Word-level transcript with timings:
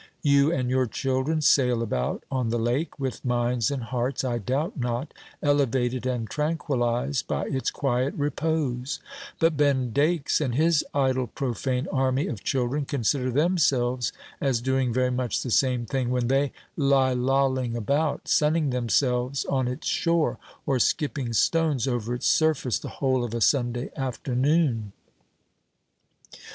You 0.23 0.51
and 0.51 0.67
your 0.67 0.87
children 0.87 1.41
sail 1.41 1.83
about 1.83 2.23
on 2.31 2.49
the 2.49 2.57
lake, 2.57 2.97
with 2.97 3.23
minds 3.23 3.69
and 3.69 3.83
hearts, 3.83 4.23
I 4.23 4.39
doubt 4.39 4.75
not, 4.79 5.13
elevated 5.43 6.07
and 6.07 6.27
tranquillized 6.27 7.27
by 7.27 7.45
its 7.45 7.69
quiet 7.69 8.15
repose; 8.15 8.99
but 9.39 9.55
Ben 9.55 9.91
Dakes, 9.93 10.41
and 10.41 10.55
his 10.55 10.83
idle, 10.95 11.27
profane 11.27 11.87
army 11.91 12.25
of 12.25 12.43
children, 12.43 12.83
consider 12.85 13.29
themselves 13.29 14.11
as 14.41 14.59
doing 14.59 14.91
very 14.91 15.11
much 15.11 15.43
the 15.43 15.51
same 15.51 15.85
thing 15.85 16.09
when 16.09 16.29
they 16.29 16.51
lie 16.75 17.13
lolling 17.13 17.75
about, 17.77 18.27
sunning 18.27 18.71
themselves 18.71 19.45
on 19.45 19.67
its 19.67 19.85
shore, 19.85 20.39
or 20.65 20.79
skipping 20.79 21.31
stones 21.31 21.87
over 21.87 22.15
its 22.15 22.25
surface 22.25 22.79
the 22.79 22.89
whole 22.89 23.23
of 23.23 23.35
a 23.35 23.39
Sunday 23.41 23.91
afternoon." 23.95 24.93